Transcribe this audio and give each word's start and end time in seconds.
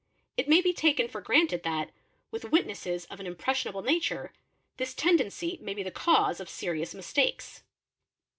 It 0.35 0.49
may 0.49 0.61
be 0.61 0.73
taken 0.73 1.07
for 1.07 1.21
granted 1.21 1.61
that, 1.61 1.91
with 2.31 2.49
witnesses 2.51 3.05
of 3.11 3.19
an 3.19 3.27
impressionable 3.27 3.83
nature, 3.83 4.33
this 4.77 4.95
tendency 4.95 5.59
may 5.61 5.75
be 5.75 5.83
the 5.83 5.91
cause 5.91 6.39
of 6.39 6.49
serious 6.49 6.95
mistakes. 6.95 7.61